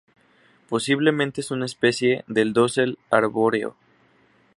[0.67, 3.75] Posiblemente es una especie del dosel arbóreo.